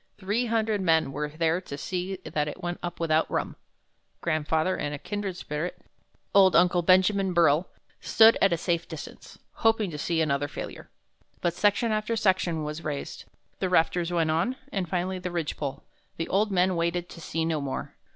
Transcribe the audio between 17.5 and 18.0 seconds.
more.